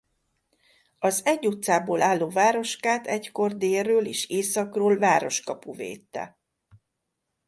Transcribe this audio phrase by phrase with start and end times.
[0.99, 6.39] Az egy utcából álló városkát egykor délről és északról városkapu védte.